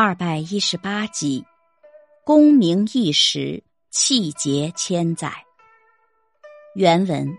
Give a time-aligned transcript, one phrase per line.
[0.00, 1.44] 二百一十八集，
[2.24, 5.28] 功名一时，气节千载。
[6.76, 7.36] 原文：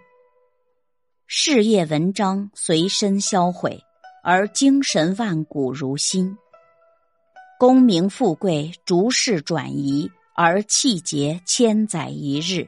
[1.25, 3.81] 事业文章随身销毁，
[4.25, 6.35] 而精神万古如新；
[7.57, 12.67] 功名富贵逐世转移，而气节千载一日。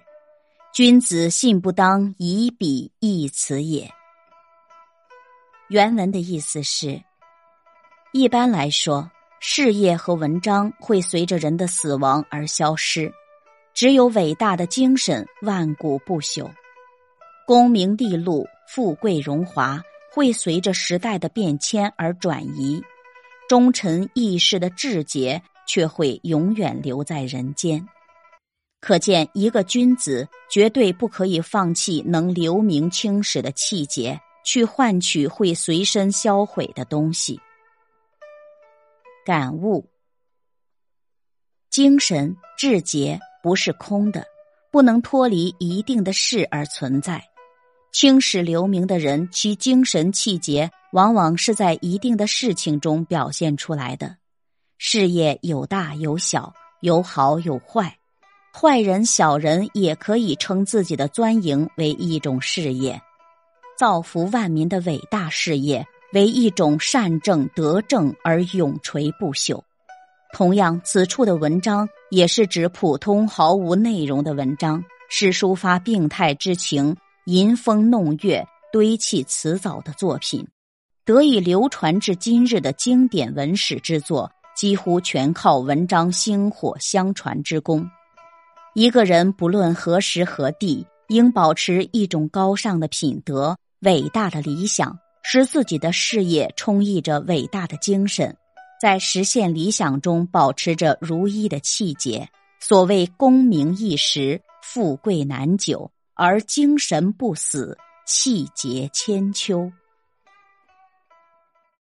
[0.73, 3.91] 君子信不当以彼易此也。
[5.67, 7.03] 原文的意思是，
[8.13, 9.11] 一般来说。
[9.43, 13.11] 事业和文章会随着人的死亡而消失，
[13.73, 16.47] 只有伟大的精神万古不朽。
[17.47, 19.81] 功名利禄、富贵荣华
[20.13, 22.83] 会随着时代的变迁而转移，
[23.49, 27.83] 忠臣义士的志节却会永远留在人间。
[28.79, 37.39] 可见，一个君子绝对不可以放弃能留名青史的气节，去换取会随身销毁的东西。
[39.23, 39.87] 感悟：
[41.69, 44.25] 精神志节不是空的，
[44.71, 47.23] 不能脱离一定的事而存在。
[47.91, 54.17] 青史留名的人，其精神气节往往是在一定的事情中表现出来的。
[54.79, 57.99] 事业有大有小，有好有坏，
[58.51, 62.99] 坏人小人也可以称自己的钻营为一种事业，
[63.77, 65.85] 造福万民的伟大事业。
[66.13, 69.61] 为一种善政德政而永垂不朽。
[70.33, 76.95] 同样，此处的文章也是指普通毫无内容的文章，是抒发病态之情、
[77.25, 80.47] 吟风弄月、堆砌辞藻的作品。
[81.03, 87.85] 得以流传至今日的经典文史之作，几乎全靠文章薪火相传之功。
[88.73, 94.97] 一个人不论何时何地，应保持一种高尚的品德、伟大的理想。
[95.33, 98.35] 使自己的事业充溢着伟大的精神，
[98.81, 102.27] 在实现理想中保持着如一的气节。
[102.59, 109.71] 所谓功名一时，富贵难久，而精神不死，气节千秋。